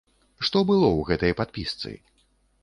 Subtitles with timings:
[0.47, 1.95] Што было ў гэтай падпісцы?